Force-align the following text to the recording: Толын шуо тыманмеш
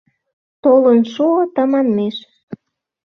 Толын 0.63 0.99
шуо 1.13 1.41
тыманмеш 1.55 2.17